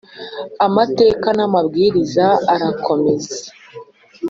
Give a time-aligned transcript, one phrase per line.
[0.65, 3.39] amateka amabwiriza arakomeza